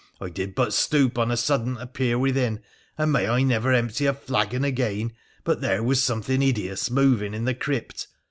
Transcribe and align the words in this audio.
I 0.19 0.29
did 0.29 0.55
but 0.55 0.73
stoop 0.73 1.19
on 1.19 1.29
a 1.29 1.37
sudden 1.37 1.75
to 1.75 1.85
peer 1.85 2.17
within, 2.17 2.61
and 2.97 3.11
may 3.11 3.27
I 3.29 3.43
never 3.43 3.71
empty 3.71 4.07
a 4.07 4.15
flagon 4.15 4.63
again 4.63 5.11
but 5.43 5.61
there 5.61 5.83
was 5.83 6.01
something 6.03 6.41
hideous 6.41 6.89
moving 6.89 7.35
in 7.35 7.45
the 7.45 7.53
crypt 7.53 8.07